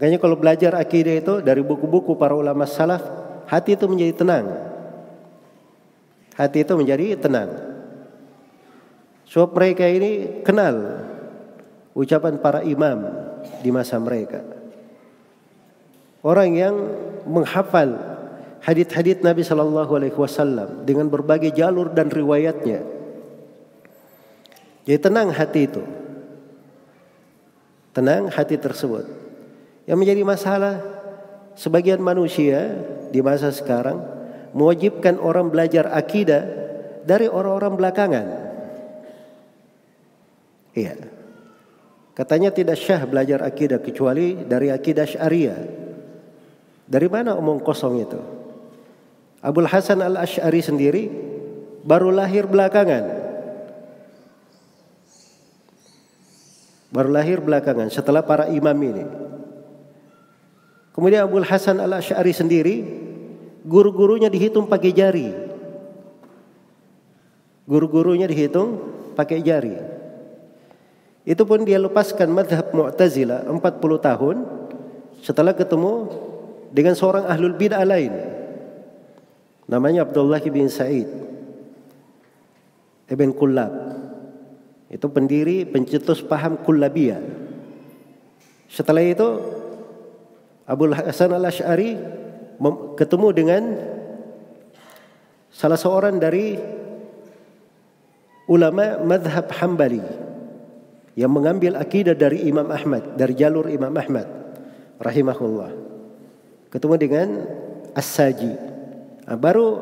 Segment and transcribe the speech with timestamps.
[0.00, 3.04] Makanya kalau belajar akidah itu dari buku-buku para ulama salaf,
[3.44, 4.48] hati itu menjadi tenang.
[6.40, 7.52] Hati itu menjadi tenang.
[9.28, 11.04] Sebab mereka ini kenal
[11.92, 13.12] ucapan para imam
[13.60, 14.40] di masa mereka.
[16.24, 16.80] Orang yang
[17.28, 18.00] menghafal
[18.64, 22.88] hadith-hadith Nabi Shallallahu Alaihi Wasallam dengan berbagai jalur dan riwayatnya.
[24.88, 25.84] Jadi tenang hati itu.
[27.92, 29.29] Tenang hati tersebut.
[29.90, 30.74] Yang menjadi masalah
[31.58, 32.78] sebagian manusia
[33.10, 33.98] di masa sekarang
[34.54, 36.46] mewajibkan orang belajar akidah
[37.02, 38.26] dari orang-orang belakangan.
[40.78, 40.94] Iya.
[42.14, 45.58] Katanya tidak syah belajar akidah kecuali dari akidah syariah.
[46.86, 48.20] Dari mana omong kosong itu?
[49.42, 51.02] Abdul Hasan al-Ash'ari sendiri
[51.82, 53.18] baru lahir belakangan.
[56.94, 59.29] Baru lahir belakangan setelah para imam ini.
[60.90, 62.82] Kemudian Abu Hasan al Ashari sendiri,
[63.62, 65.30] guru-gurunya dihitung pakai jari.
[67.70, 68.82] Guru-gurunya dihitung
[69.14, 69.78] pakai jari.
[71.22, 73.60] Itu pun dia lepaskan madhab Mu'tazila 40
[74.02, 74.36] tahun
[75.20, 76.10] setelah ketemu
[76.74, 78.10] dengan seorang ahlul bid'ah lain.
[79.70, 81.06] Namanya Abdullah bin Sa'id.
[83.06, 83.72] Ibn Kullab.
[84.90, 87.22] Itu pendiri pencetus paham kullabiyah.
[88.66, 89.28] Setelah itu
[90.70, 91.98] Abu Hasan al-Ash'ari
[92.94, 93.62] ketemu dengan
[95.50, 96.54] salah seorang dari
[98.46, 99.98] ulama madhab Hambali
[101.18, 104.30] yang mengambil akidah dari Imam Ahmad, dari jalur Imam Ahmad
[105.02, 105.74] rahimahullah.
[106.70, 107.28] Ketemu dengan
[107.98, 108.54] As-Saji.
[109.26, 109.74] Nah, baru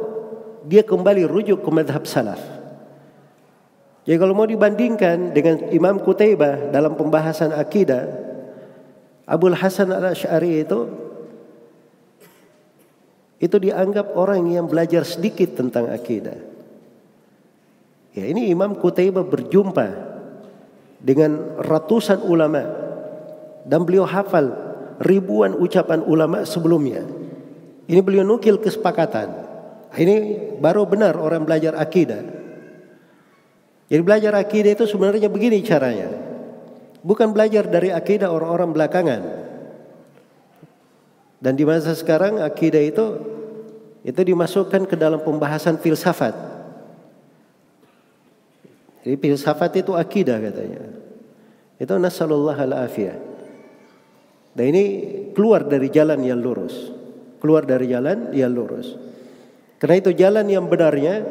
[0.65, 2.41] dia kembali rujuk ke madhab salaf.
[4.09, 8.28] Jadi kalau mau dibandingkan dengan Imam Qutaibah dalam pembahasan akidah,
[9.29, 10.89] Abdul Hasan al-Ash'ari itu
[13.39, 16.35] itu dianggap orang yang belajar sedikit tentang akidah.
[18.17, 19.87] Ya, ini Imam Qutaibah berjumpa
[20.99, 22.67] dengan ratusan ulama
[23.63, 24.51] dan beliau hafal
[24.99, 27.07] ribuan ucapan ulama sebelumnya.
[27.87, 29.47] Ini beliau nukil kesepakatan.
[29.95, 30.17] Ini
[30.59, 32.21] baru benar orang belajar akidah.
[33.89, 36.18] Jadi belajar akidah itu sebenarnya begini caranya.
[37.03, 39.23] Bukan belajar dari akidah orang-orang belakangan.
[41.39, 43.07] Dan di masa sekarang akidah itu
[44.03, 46.35] itu dimasukkan ke dalam pembahasan filsafat.
[49.07, 50.83] Jadi filsafat itu akidah katanya.
[51.79, 53.19] Itu nasallallahu al-afiyah.
[54.59, 54.85] Dan ini
[55.31, 56.91] keluar dari jalan yang lurus.
[57.39, 58.99] Keluar dari jalan yang lurus.
[59.79, 61.23] Karena itu jalan yang benarnya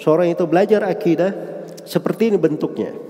[0.00, 1.36] seorang itu belajar akidah
[1.84, 3.09] seperti ini bentuknya.